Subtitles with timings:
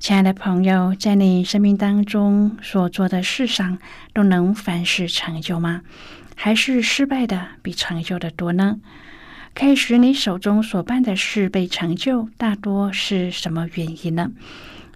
[0.00, 3.76] 亲爱的朋友，在你生命当中所做的事上，
[4.14, 5.82] 都能凡事成就吗？
[6.34, 8.78] 还是失败的比成就的多呢？
[9.54, 14.30] 可以使你手中所办的事被成就，大多是什么原因呢？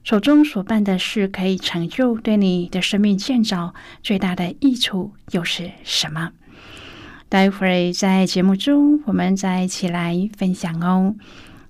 [0.02, 6.30] 手中所办的事可以成就，对你的生命建造最大的益处又是什么？
[7.28, 11.14] 待会儿在节目中，我们再一起来分享哦。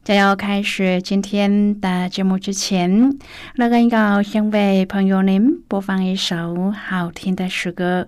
[0.05, 3.17] 在要开始今天的节目之前，
[3.55, 8.07] 乐恩要先为朋友您播放一首好听的诗歌，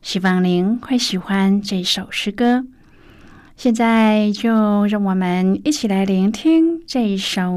[0.00, 2.64] 希望您会喜欢这首诗歌。
[3.58, 7.52] 现在就让我们一起来聆听这一首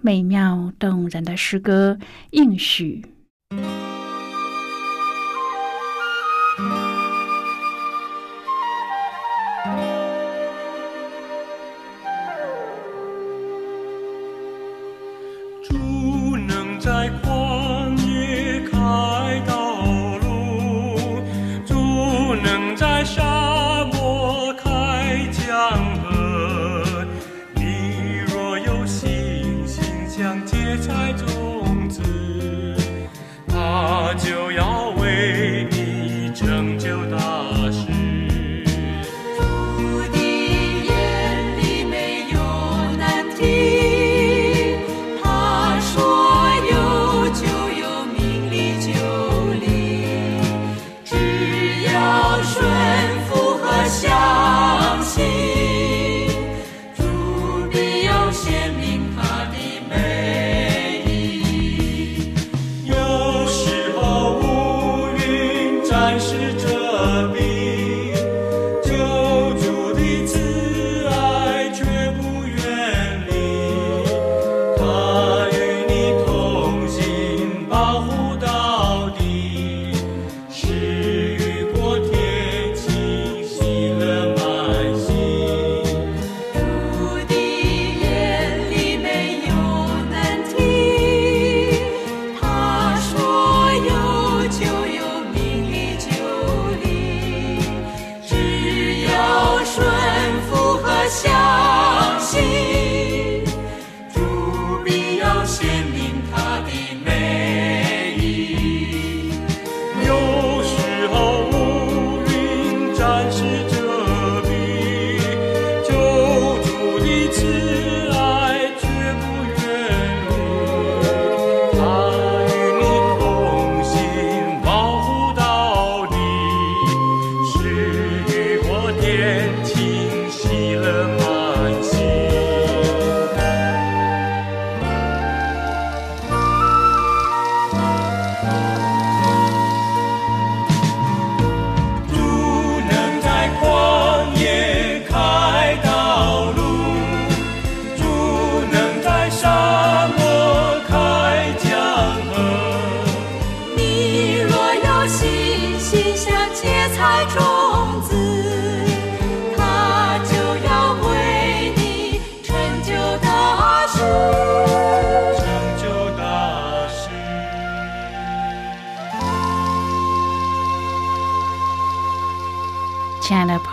[0.00, 1.98] 美妙动人的诗歌
[2.30, 3.02] 《应许》。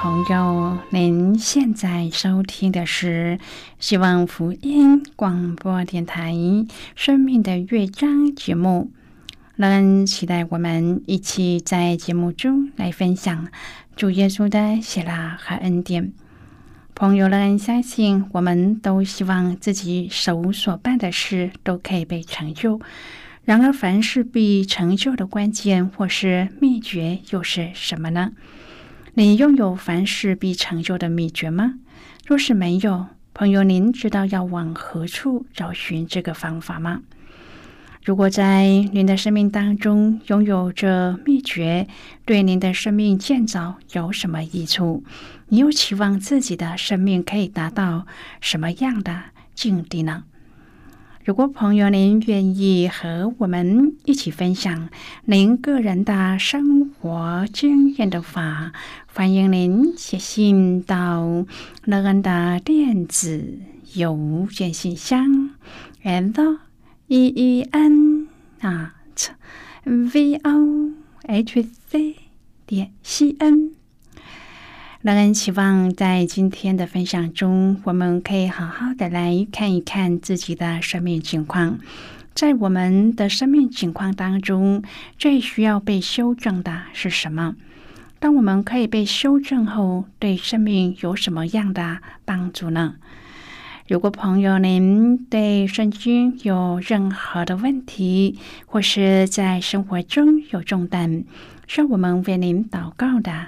[0.01, 3.37] 朋友，您现在收听的是
[3.79, 6.31] 希望福音广播电台
[6.95, 8.91] 《生命的乐章》节目。
[9.57, 13.49] 人期待我们一起在节目中来分享
[13.97, 16.13] 主耶稣的喜乐和恩典。
[16.95, 22.79] 朋友们，相信我们都希望自己手所办的事都可以被成就。
[23.43, 28.31] 然而，凡事必成就的关键或是秘诀又是什么呢？
[29.15, 31.75] 你拥有凡事必成就的秘诀吗？
[32.25, 37.01] 若是没有，朋友，您知道要往何处找寻这个方法吗？
[38.03, 41.87] 如果在您的生命当中拥有这秘诀，
[42.23, 45.03] 对您的生命建造有什么益处？
[45.49, 48.05] 你又期望自己的生命可以达到
[48.39, 49.23] 什么样的
[49.53, 50.23] 境地呢？
[51.29, 54.89] 如果朋友您愿意和我们一起分享
[55.25, 58.73] 您个人的生活经验的话，
[59.13, 61.45] 欢迎您写信到
[61.83, 63.59] 乐恩的电子
[63.93, 65.51] 邮件信箱
[66.03, 66.57] ，and。
[67.05, 68.27] e e n
[68.61, 68.95] 啊
[69.83, 70.89] ，v o
[71.27, 71.61] h
[71.91, 72.15] c
[72.65, 73.78] 点 c n。
[75.01, 81.79] 让人期望在今天的分享中，我们可以好好的来看一看自己的生命情况。
[82.35, 84.83] 在我们的生命情况当中，
[85.17, 87.55] 最需要被修正的是什么？
[88.19, 92.95] 当我们可以被修正后，对生命有什么样的帮助呢？
[93.87, 101.23] 如果朋友您对圣经有任何的问题，或是在生活中有重担，
[101.67, 103.47] 需要我们为您祷告的，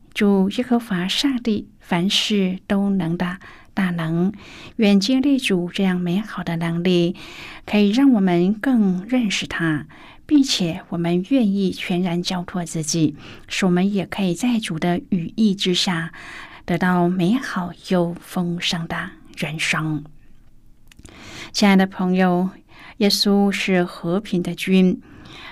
[0.13, 3.37] 主耶和华上帝凡事都能的
[3.73, 4.33] 大能。
[4.75, 7.15] 愿经历主这样美好的能力，
[7.65, 9.87] 可以让我们更认识他，
[10.25, 13.15] 并且我们愿意全然交托自己，
[13.47, 16.11] 使我们也可以在主的羽翼之下
[16.65, 20.03] 得到美好又丰盛的人生。
[21.53, 22.49] 亲爱的朋友，
[22.97, 25.01] 耶稣是和平的君。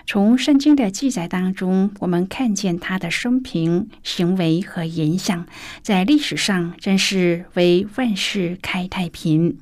[0.05, 5.45] 从圣经的记载当中，我们看见他的生平、行为和影响，
[5.81, 9.57] 在历史上真是为万世开太平。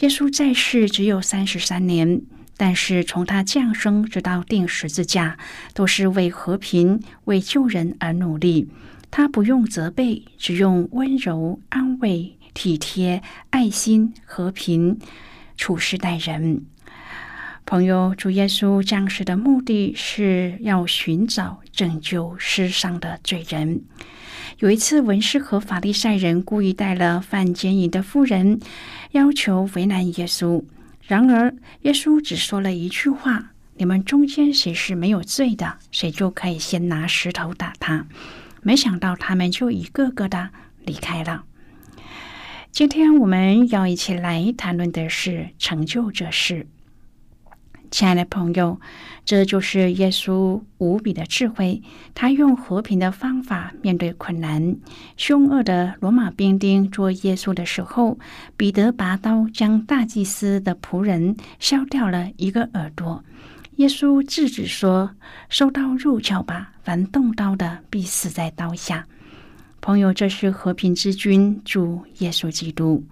[0.00, 2.20] 耶稣在世只有三十三年，
[2.56, 5.38] 但是从他降生直到钉十字架，
[5.74, 8.68] 都是为和平、为救人而努力。
[9.10, 14.98] 他不用责备，只用温柔、安慰、体贴、爱心、和平。
[15.56, 16.66] 处事待人，
[17.66, 23.82] 朋友，主耶稣降世的目的是要寻找拯救世上的罪人。
[24.60, 28.60] 有一次，文士和法利赛人故意带了犯奸淫的妇人，
[29.10, 30.62] 要求为难耶稣。
[31.02, 31.52] 然而，
[31.82, 38.06] 耶稣只说了一句话：“你们中间谁是没有罪的，谁就可以先拿石头打他。”
[38.62, 40.50] 没想到，他们就一个个的
[40.84, 41.42] 离开了。
[42.70, 46.68] 今天我们要一起来谈论的是成就这事。
[47.90, 48.80] 亲爱的朋友，
[49.24, 51.80] 这就是耶稣无比的智慧。
[52.14, 54.76] 他用和平的方法面对困难。
[55.16, 58.18] 凶恶的罗马兵丁捉耶稣的时候，
[58.56, 63.24] 彼得拔刀将大祭司的仆人削掉了一个耳朵。
[63.76, 65.10] 耶稣制止说
[65.50, 69.06] ：“收刀入鞘吧，凡动刀的必死在刀下。”
[69.82, 73.04] 朋友，这是和平之君主耶稣基督。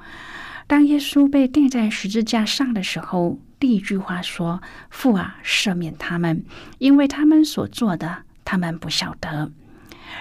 [0.66, 6.44] 当耶稣被钉在十字架上的时候，第一句话说：“父啊，赦免他们，
[6.78, 9.52] 因为他们所做的，他们不晓得。”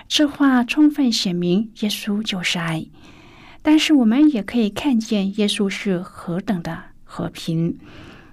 [0.07, 2.85] 这话充分显明耶稣就是爱。
[3.61, 7.77] 但是我们也可以看见耶稣是何等的和平。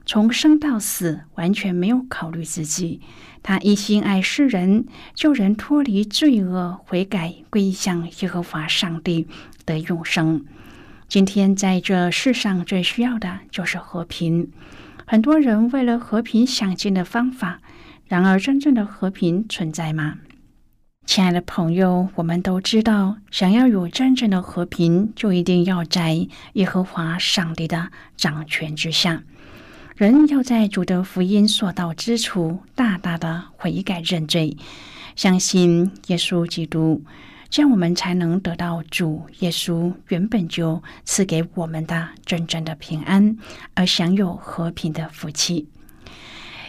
[0.04, 3.00] 从生到死，完全没有考虑自己。
[3.42, 9.28] 他一心爱世人，救人脱离罪恶，悔改归向耶和华上帝
[9.64, 10.44] 的永生。
[11.10, 14.52] 今天在这世上最需要的就是和平。
[15.04, 17.60] 很多人为了和平想尽了方法，
[18.06, 20.18] 然而真正的和平存在吗？
[21.06, 29.24] 亲爱的朋友，我们都知道，想要有真正的和平，就一定要在耶和华上帝的掌权之下。
[29.96, 34.56] 人要在主的福音所到之处，大大的悔改认罪，
[35.16, 37.02] 相信耶稣基督，
[37.50, 43.36] 这样我们才能得到主耶稣原本就赐给我们的真正的平安，
[43.74, 45.66] 而享有和平的福气。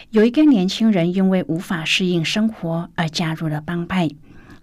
[0.10, 4.10] 有一个年轻人因为无法适应生活而加入了帮派，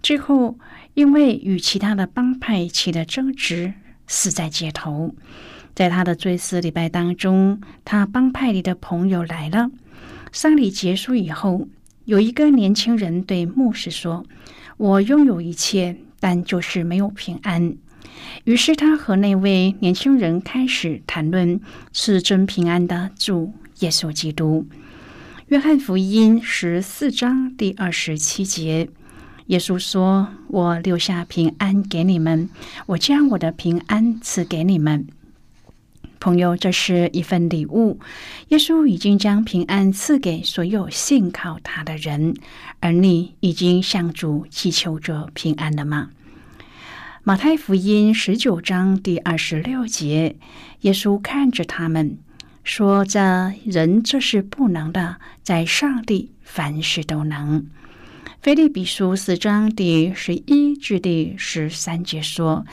[0.03, 0.59] 最后
[0.93, 3.73] 因为与其他的帮派起了争执，
[4.05, 5.15] 死在街头。
[5.73, 9.71] 在他的追思礼拜当中，他帮派里的朋友来了。
[10.33, 11.69] 丧礼结束以后，
[12.03, 14.25] 有一个年轻人对牧师说
[14.75, 17.75] ：“我拥有一切，但就是没有平安。”
[18.45, 21.59] 于是他和那位年轻人开始谈论
[21.93, 24.67] 是真平安的主耶稣基督。
[25.47, 28.89] 约翰福音十四章第二十七节，
[29.47, 32.49] 耶稣说：“我留下平安给你们，
[32.87, 35.07] 我将我的平安赐给你们。”
[36.19, 37.99] 朋友，这是一份礼物。
[38.49, 42.35] 耶稣已经将平安赐给所有信靠他的人，
[42.79, 46.09] 而你已经向主祈求着平安了吗？
[47.23, 50.35] 马太福音十九章第二十六节，
[50.81, 52.17] 耶稣看着他们。
[52.61, 53.19] 说：“这
[53.65, 57.65] 人这是不能的，在上帝凡事都能。”
[58.43, 62.65] 菲利比书四章第十一至第十三节说：“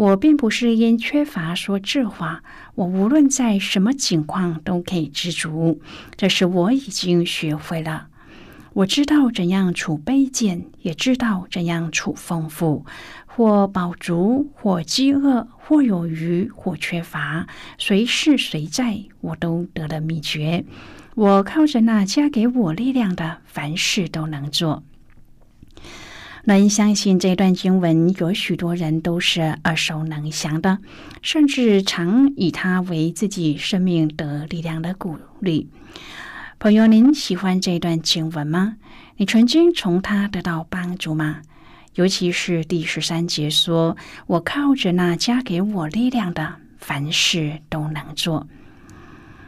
[0.00, 2.42] 我并不是因缺乏说这话，
[2.74, 5.82] 我无论在什么情况都可以知足，
[6.16, 8.06] 这是我已经学会了。”
[8.72, 12.86] 我知道怎样处卑贱，也知道怎样处丰富；
[13.26, 20.64] 或饱足，或饥饿，或有余，或缺乏，随是随在，我都得了秘诀。
[21.14, 24.82] 我靠着那加给我力量的，凡事都能做。
[26.44, 30.78] 能相信这段经文，有许多人都是耳熟能详的，
[31.22, 35.68] 甚至常以它为自己生命得力量的鼓励。
[36.58, 38.76] 朋友，您喜欢这段经文吗？
[39.16, 41.42] 你曾经从他得到帮助吗？
[41.94, 48.46] 尤其是第十三节说：“我靠着那加给我力量的，凡事都能做。”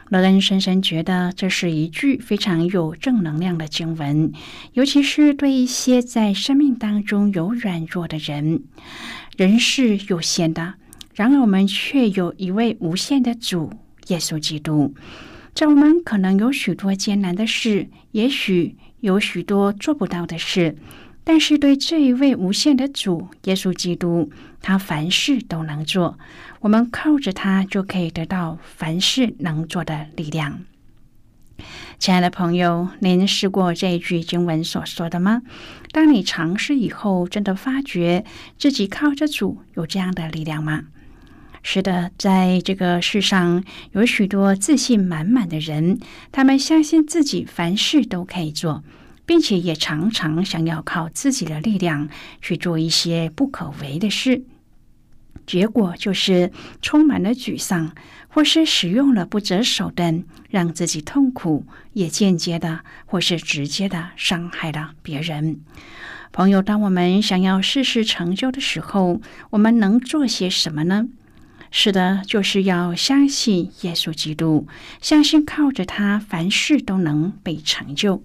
[0.09, 4.31] 罗恩深深觉得这是一句非常有正能量的经文，
[4.73, 8.63] 尤其是对一些在生命当中有软弱的人。
[9.37, 10.75] 人是有限的，
[11.15, 13.71] 然而我们却有一位无限的主——
[14.09, 14.93] 耶稣基督。
[15.55, 20.75] 在我们可能有许多艰难的事，也许有许多做不到的事，
[21.23, 24.29] 但是对这一位无限的主耶稣基督，
[24.63, 26.17] 他凡事都能做。
[26.61, 30.61] 我们靠着他，就可以得到凡事能做的力量。
[31.99, 35.43] 亲爱的朋友，您试过这一句经文所说的吗？
[35.91, 38.25] 当你尝试以后，真的发觉
[38.57, 40.85] 自己靠着主有这样的力量吗？
[41.61, 45.99] 是的，在这个世上有许多自信满满的人，
[46.31, 48.83] 他们相信自己凡事都可以做，
[49.25, 52.09] 并且也常常想要靠自己的力量
[52.41, 54.43] 去做一些不可为的事，
[55.45, 57.91] 结果就是充满了沮丧，
[58.27, 65.59] 或是使用了不择手段让自己痛苦，也间接的或是直接的伤害了别人。
[66.31, 69.21] 朋友，当我们想要事事成就的时候，
[69.51, 71.07] 我们能做些什么呢？
[71.69, 74.67] 是的，就是要相信耶稣基督，
[75.01, 78.23] 相信靠着他，凡事都能被成就。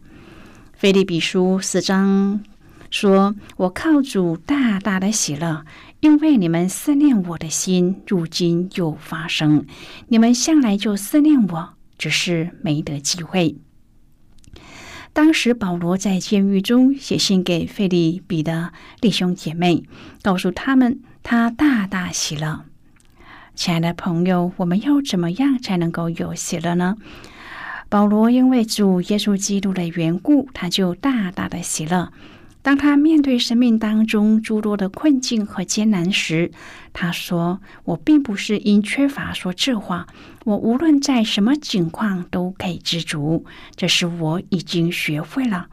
[0.74, 2.42] 菲利比书四章
[2.90, 5.64] 说：“我靠主大大的喜乐，
[6.00, 9.66] 因为你们思念我的心，如今又发生。
[10.08, 13.56] 你们向来就思念我，只是没得机会。”
[15.12, 19.82] 当时保罗在监狱中写信给费利比的弟兄姐妹，
[20.22, 22.64] 告诉他们他大大喜乐。
[23.56, 26.94] 亲爱的朋友，我们要怎么样才能够有喜乐呢？
[27.88, 32.12] 保罗因为主耶稣基督的缘故，他就大大的喜乐。
[32.68, 36.52] 当他面对生命当中诸多的困境和艰难时，
[36.92, 40.06] 他说：“我并不是因缺乏说这话，
[40.44, 43.46] 我无论在什么境况都可以知足。
[43.74, 45.68] 这是我已经学会了。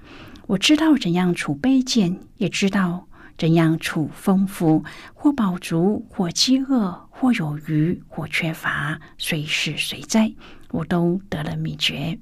[0.48, 10.32] 我知道怎样处卑贱，也知道怎样处丰富，或饱足，或饥饿。”或有余，或缺乏，随时随在，
[10.72, 12.18] 我都得了秘诀。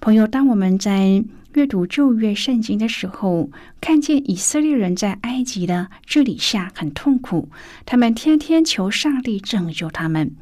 [0.00, 3.48] 朋友，当我们在阅读旧约圣经的时候，
[3.80, 7.48] 看见以色列人在埃及的治理下很痛苦，
[7.86, 10.32] 他们天天求上帝拯救他们。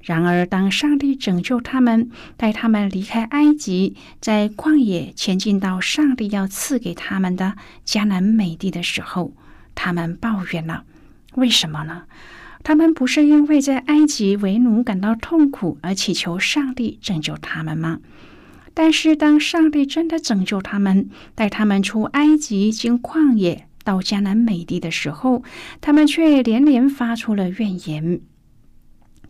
[0.00, 9.34] 然而，当上帝拯救他们，带他们离开埃及，在旷野前进到上帝要赐给他们的迦南美地的时候，
[9.74, 10.84] 他们抱怨了。
[11.34, 12.04] 为什么呢？
[12.64, 17.98] 他们不是因为在埃及为奴感到痛苦而祈求上帝拯救他们吗？
[18.74, 25.42] 但是当上帝真的拯救他们，带他们出埃及经旷野到迦南美地的时候，
[25.80, 28.20] 他们却连连发出了怨言。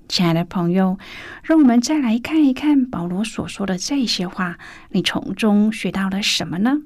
[0.09, 0.99] 亲爱的朋友，
[1.43, 4.59] 让我们再来看一看保罗所说的这些话，
[4.91, 6.83] 你从中学到了什么呢？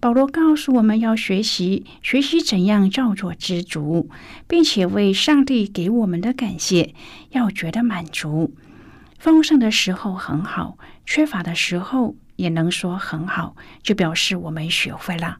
[0.00, 4.08] 保罗告诉我们要学习，学习怎样叫做知足，
[4.46, 6.94] 并且为上帝给我们的感谢
[7.30, 8.54] 要觉得满足。
[9.18, 15.38] 丰盛的时候很好，缺乏的时候也能说很好，就表示我们学会了。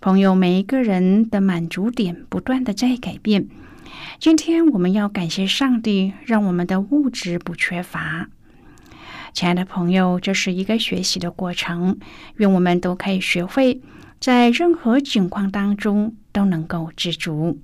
[0.00, 3.46] 朋友，每一个人的满足点不断的在改变。
[4.18, 8.28] 今天我们要感谢上帝，让我们的物质不缺乏。
[9.34, 11.98] 亲爱的朋友，这是一个学习的过程，
[12.36, 13.82] 愿我们都可以学会，
[14.18, 17.58] 在任何境况当中都能够知足。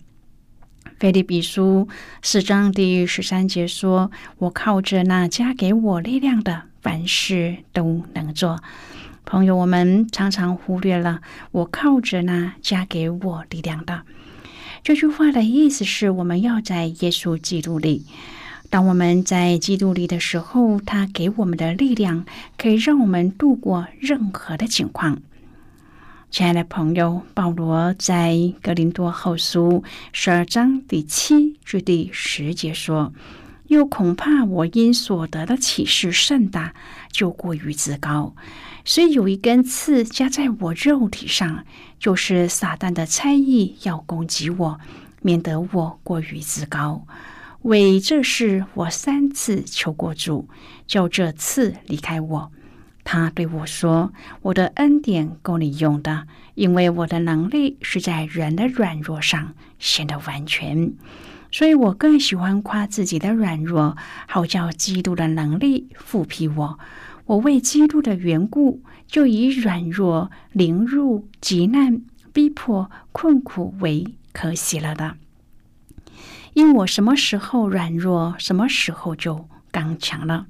[1.01, 1.89] 菲利比书
[2.21, 8.63] 四章第十三节说：“我靠着那加给我力量的，凡事都能做。”
[9.25, 14.03] 朋友，我们常常忽略了“我靠着那加给我力量的”
[14.85, 18.05] 这句话的意思是我们要在耶稣基督里。
[18.69, 22.27] 当我们在基督里的时候，他给我们的力量
[22.59, 25.23] 可以让我们度过任何的情况。
[26.31, 29.83] 亲爱的朋友，保罗在格林多后书
[30.13, 33.13] 十二章第七至第十节说
[33.67, 36.73] ：“又恐怕我因所得的启示甚大，
[37.11, 38.37] 就过于自高，
[38.85, 41.65] 所以有一根刺加在我肉体上，
[41.99, 44.79] 就是撒旦的猜疑要攻击我，
[45.23, 47.05] 免得我过于自高。
[47.63, 50.49] 为这事，我三次求过主，
[50.87, 52.53] 叫这刺离开我。”
[53.03, 60.93] 他对我说：“我的恩典够你用的，因为我的能力是在人的软弱上显得完全。
[61.51, 63.97] 所以我更喜欢夸自己的软弱，
[64.29, 66.79] 好叫基督的能力复辟我。
[67.25, 72.03] 我为基督的缘故，就以软弱、凌辱、极难、
[72.33, 75.17] 逼迫、困苦为可喜了的。
[76.53, 80.47] 因我什么时候软弱，什么时候就刚强了。”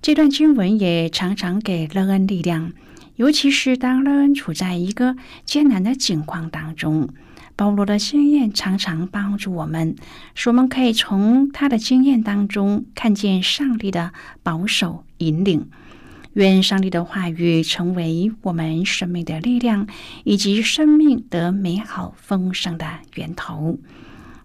[0.00, 2.72] 这段经文也常常给乐恩力量，
[3.16, 7.08] 尤其是当乐恩处在一个艰难的境况当中。
[7.56, 9.96] 保罗的经验常常帮助我们，
[10.36, 14.12] 使我们可以从他的经验当中看见上帝的
[14.44, 15.68] 保守引领。
[16.34, 19.88] 愿上帝的话语成为我们生命的力量，
[20.22, 23.80] 以及生命的美好丰盛的源头。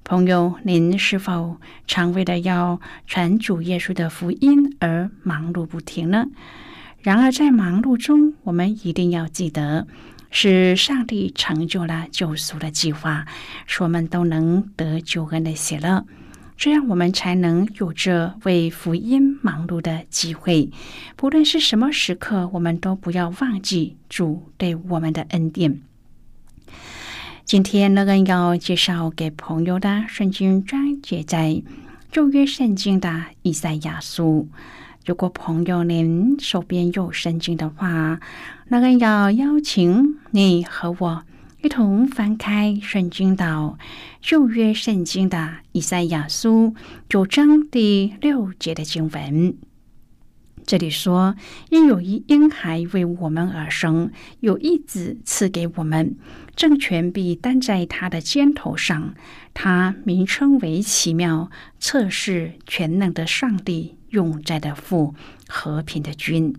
[0.03, 1.55] 朋友，您是否
[1.87, 6.25] 常为了要传主耶稣的福音而忙碌不停呢？
[7.01, 9.87] 然而，在忙碌中，我们一定要记得，
[10.29, 13.25] 是上帝成就了救赎的计划，
[13.65, 16.05] 使我们都能得救恩的喜乐，
[16.57, 20.69] 这样我们才能有着为福音忙碌的机会。
[21.15, 25.81] 不论是什么时刻，我们都不要忘记主对我们的恩典。
[27.45, 31.61] 今天乐恩要介绍给朋友的圣经章节在
[32.11, 34.47] 旧约圣经的以赛亚书。
[35.05, 38.19] 如果朋友您手边有圣经的话，
[38.69, 41.23] 乐恩要邀请你和我
[41.61, 43.77] 一同翻开圣经到
[44.21, 46.73] 旧约圣经的以赛亚书
[47.09, 49.55] 九章第六节的经文。
[50.65, 51.35] 这里说
[51.69, 56.15] ：“因有一婴孩为我们而生，有一子赐给我们，
[56.55, 59.13] 政权必担在他的肩头上。
[59.53, 65.13] 他名称为奇妙、测试全能的上帝，永在的父，
[65.47, 66.55] 和平的君。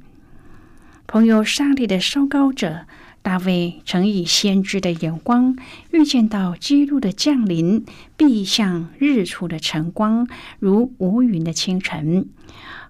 [1.07, 2.87] 朋友，上帝的收高者
[3.23, 5.57] 大卫曾以先知的眼光
[5.91, 7.85] 预见到基督的降临，
[8.19, 12.29] 必像日出的晨光，如无云的清晨。”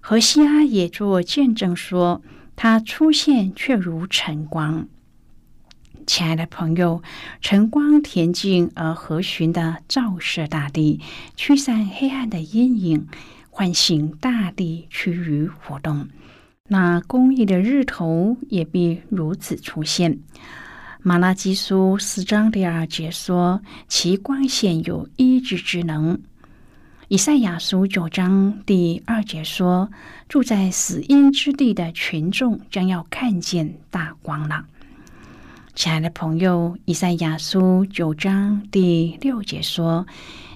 [0.07, 2.21] 何西阿也做见证说，
[2.55, 4.87] 他出现却如晨光。
[6.05, 7.01] 亲爱的朋友，
[7.41, 11.01] 晨光恬静而和煦的照射大地，
[11.35, 13.07] 驱散黑暗的阴影，
[13.49, 16.07] 唤醒大地趋于活动。
[16.69, 20.19] 那公义的日头也必如此出现。
[21.01, 26.21] 马拉基书四章第二节说，其光线有医治之能。
[27.07, 29.91] 以赛亚书九章第二节说
[30.27, 34.65] ：“住在死荫之地的群众将要看见大光了。”
[35.75, 40.07] 亲爱的朋友，以赛亚书九章第六节说：“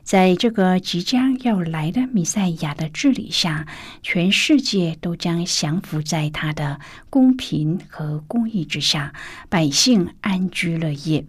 [0.01, 3.67] 在这个即将要来的弥赛亚的治理下，
[4.01, 6.79] 全世界都将降服在他的
[7.11, 9.13] 公平和公义之下，
[9.49, 11.23] 百姓安居乐业。”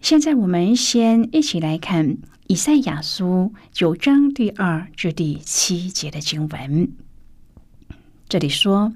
[0.00, 2.18] 现在，我们先一起来看。
[2.46, 6.92] 以赛亚书九章第二至第七节的经文，
[8.28, 8.92] 这里说。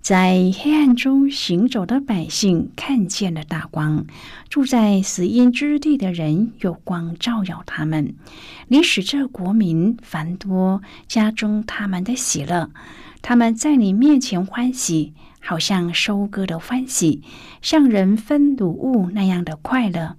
[0.00, 4.06] 在黑暗中行走的百姓看见了大光，
[4.48, 8.14] 住在死荫之地的人有光照耀他们。
[8.68, 12.70] 你使这国民繁多，加重他们的喜乐。
[13.20, 17.24] 他们在你面前欢喜，好像收割的欢喜，
[17.60, 20.16] 像人分鲁物那样的快乐，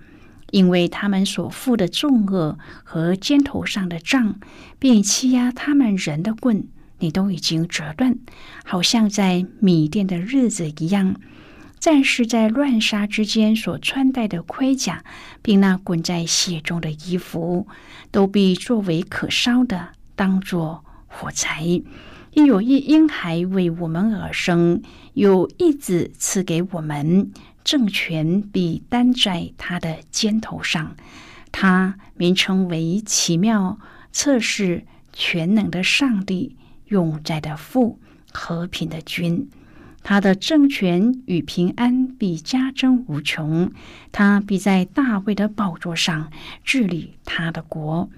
[0.51, 4.39] 因为他们所负的重恶和肩头上的杖，
[4.79, 6.67] 并欺压他们人的棍。
[6.99, 8.17] 你都已经折断，
[8.65, 11.15] 好像在米店的日子一样。
[11.79, 15.03] 战士在乱杀之间所穿戴的盔甲，
[15.43, 17.67] 并那滚在血中的衣服，
[18.09, 21.83] 都必作为可烧的，当作火柴。
[22.33, 24.81] 因有一婴孩为我们而生，
[25.13, 27.31] 有一子赐给我们，
[27.67, 30.95] 政权必担在他的肩头上。
[31.51, 33.77] 他名称为奇妙、
[34.13, 36.55] 测试、全能的上帝。
[36.87, 37.99] 永在的父，
[38.31, 39.49] 和平的君，
[40.03, 43.69] 他的政权与平安必加增无穷。
[44.13, 46.31] 他必在大卫的宝座上
[46.63, 48.09] 治理他的国，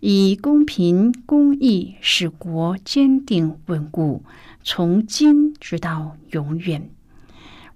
[0.00, 4.24] 以公平公义使国坚定稳固，
[4.64, 6.90] 从今直到永远。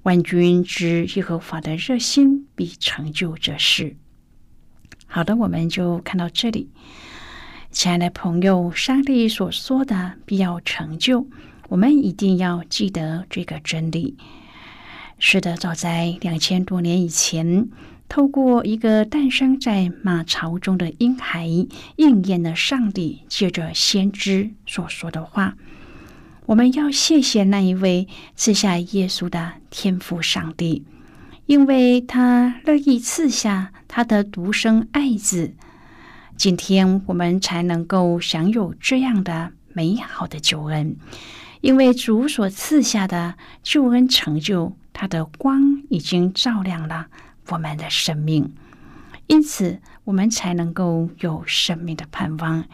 [0.02, 3.96] 万军之耶和华的热心必成就这事。
[5.06, 6.70] 好的，我们就看到这里。
[7.70, 11.26] 亲爱的朋友，上帝所说的必要成就，
[11.68, 14.16] 我们一定要记得这个真理。
[15.18, 17.68] 是的，早在两千多年以前，
[18.08, 21.46] 透过一个诞生在马槽中的婴孩，
[21.96, 25.56] 应验了上帝借着先知所说的话。
[26.50, 30.84] 我们要谢谢那一位赐下耶稣的天父上帝，
[31.46, 35.54] 因为他乐意赐下他的独生爱子。
[36.36, 40.96] 今天我们才能够享有这样的美好的救恩，
[41.60, 47.06] 因为主所赐下的救恩成就，他的光已经照亮了
[47.50, 48.52] 我们的生命，
[49.28, 52.64] 因此我们才能够有生命的盼望。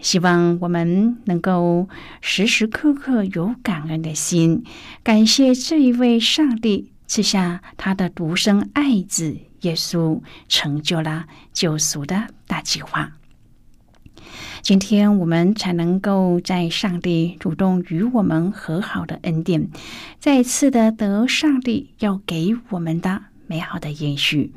[0.00, 1.88] 希望我们能够
[2.20, 4.64] 时时刻刻有感恩的心，
[5.02, 9.36] 感谢这一位上帝赐下他的独生爱子。
[9.62, 13.12] 耶稣成就了救赎的大计划。
[14.60, 19.68] 今天我们才能够在上帝主动与我们和好的恩典，
[20.20, 24.52] 再次的得上帝要给我们的美好的延续。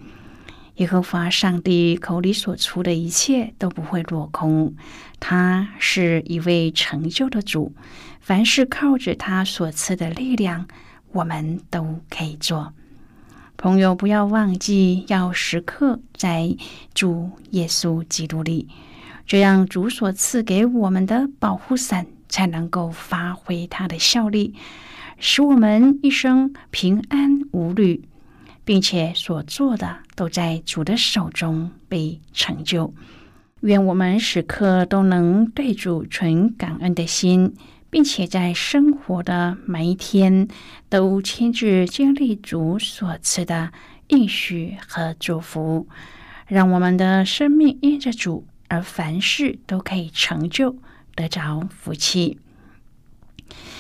[0.80, 4.74] 耶和华上帝口里所出的一切都不会落空，
[5.20, 7.74] 他是一位成就的主。
[8.22, 10.68] 凡是靠着他所赐的力量，
[11.12, 12.74] 我们都可以做。
[13.58, 16.56] 朋友，不要忘记要时刻在
[16.94, 18.70] 主耶稣基督里，
[19.26, 24.56] 这样主所赐给我们的保护伞才能够发挥它的效力，
[25.18, 28.08] 使我们一生平安无虑，
[28.70, 32.94] 并且所做的都在主的手中被成就。
[33.62, 37.56] 愿我们时刻都能对主存感恩的心。
[37.90, 40.48] 并且在生活的每一天，
[40.90, 43.72] 都亲自经历主所赐的
[44.10, 45.88] 应许和祝福，
[46.46, 50.76] 让我们的生命因着主而凡事都可以成就，
[51.16, 52.38] 得着福气。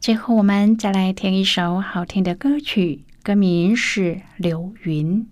[0.00, 5.22] 最后，我们再来听一首好听的歌曲，歌名是《流云》。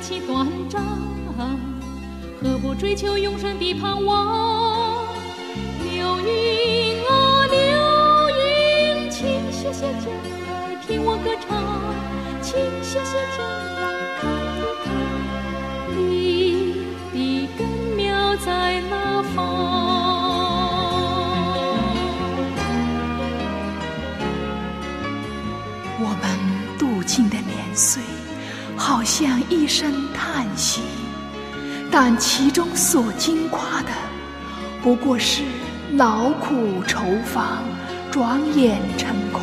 [0.00, 0.80] 其短暂，
[2.40, 5.04] 何不追求永生的盼望？
[5.82, 7.56] 流云啊，流
[8.30, 10.08] 云，请歇歇脚
[10.46, 11.50] 来听我歌唱，
[12.42, 14.55] 请歇歇脚来
[28.86, 30.80] 好像一声叹息，
[31.90, 33.88] 但其中所惊夸的，
[34.80, 35.42] 不过是
[35.96, 37.64] 劳苦愁烦，
[38.12, 39.42] 转眼成空，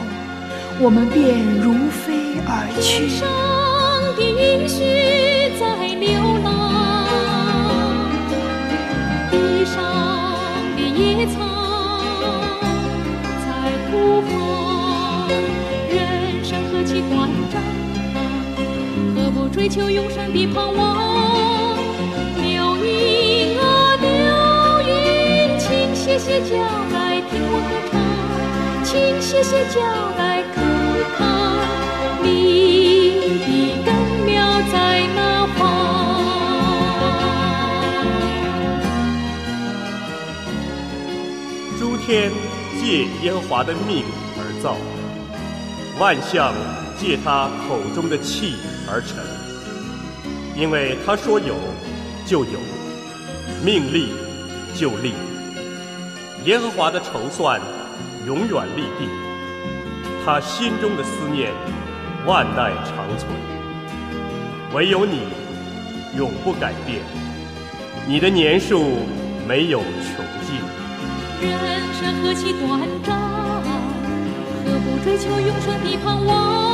[0.79, 3.09] 我们便如飞而去。
[3.09, 3.27] 上
[4.15, 4.79] 的允许
[5.59, 6.07] 在流
[6.41, 7.03] 浪，
[9.29, 9.75] 地上
[10.77, 11.35] 的野草
[13.43, 13.45] 在
[13.91, 15.27] 呼唤，
[15.91, 15.99] 人
[16.45, 17.22] 生何其短。
[19.63, 21.77] 追求永生的盼望，
[22.35, 24.09] 流云啊流
[24.81, 26.57] 云，请歇歇脚
[26.91, 27.95] 来听我歌唱，
[28.83, 29.79] 请歇歇脚
[30.17, 30.61] 来看
[31.15, 31.17] 看
[32.21, 32.27] 你
[33.39, 33.47] 的
[33.85, 33.87] 根
[34.25, 34.35] 苗
[34.69, 35.61] 在哪方。
[41.79, 42.33] 诸天
[42.81, 44.03] 借耶华的命
[44.37, 44.75] 而造，
[45.97, 46.53] 万象
[46.99, 48.55] 借他口中的气
[48.91, 49.23] 而成。
[50.55, 51.55] 因为他说有，
[52.25, 52.59] 就有；
[53.63, 54.09] 命立，
[54.75, 55.13] 就立。
[56.45, 57.59] 耶和华的筹算
[58.27, 59.09] 永远立定，
[60.23, 61.51] 他心中的思念
[62.25, 63.31] 万代长存。
[64.73, 65.21] 唯有你
[66.17, 67.01] 永不改变，
[68.07, 68.99] 你的年数
[69.47, 70.59] 没有穷尽。
[71.41, 73.19] 人生何其短暂，
[74.65, 76.72] 何不追求永生的盼望？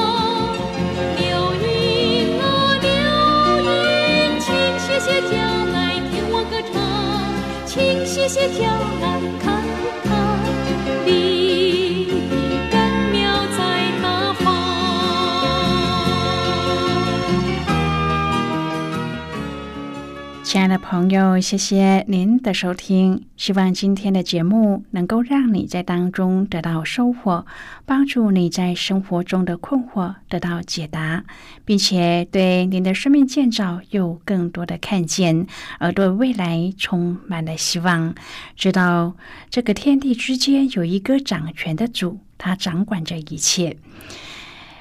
[5.10, 5.38] 歇歇脚
[5.74, 6.78] 来听我歌唱，
[7.66, 8.62] 请歇歇脚
[9.02, 9.44] 来看
[10.04, 10.08] 看
[20.50, 23.24] 亲爱的朋友，谢谢您的收听。
[23.38, 27.46] 希望今天的节目能够让你在当中得到收获，
[27.86, 31.24] 帮助你在生活中的困惑得到解答，
[31.66, 35.46] 并且对您的生命建造有更多的看见，
[35.78, 38.16] 而对未来充满了希望。
[38.56, 39.16] 知道
[39.52, 43.78] 这个天地之间有一个掌权的主，他掌管着一切。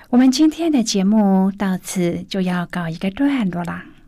[0.09, 3.83] 我们今天的节目到此就要告一个段落了。